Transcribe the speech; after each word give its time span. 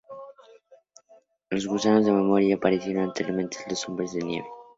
Los 1.51 1.67
gusanos 1.67 2.05
de 2.07 2.11
memoria 2.11 2.49
ya 2.49 2.55
aparecieron 2.55 3.03
anteriormente 3.03 3.57
en 3.63 3.69
"Los 3.69 3.87
hombres 3.87 4.11
de 4.13 4.21
nieve". 4.23 4.47